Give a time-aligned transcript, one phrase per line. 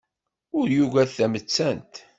[0.57, 1.93] Ur yugad tamettant.